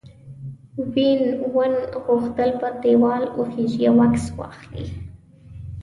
وین 0.93 1.21
وون 1.53 1.73
غوښتل 2.05 2.49
پر 2.61 2.71
دیوال 2.83 3.23
وخیژي 3.39 3.83
او 3.89 3.95
عکس 4.07 4.25
واخلي. 4.37 4.85